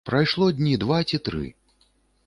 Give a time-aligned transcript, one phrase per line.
[0.09, 1.45] Прайшло дні два ці тры.